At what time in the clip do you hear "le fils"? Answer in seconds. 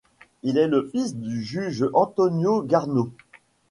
0.67-1.15